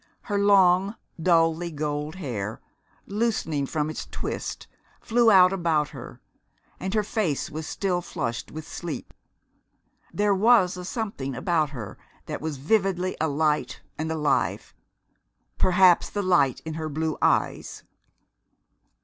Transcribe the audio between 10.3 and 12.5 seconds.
was a something about her that